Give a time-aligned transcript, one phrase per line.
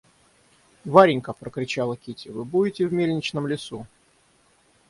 [0.85, 3.85] Варенька!— прокричала Кити,— вы будете в мельничном лесу?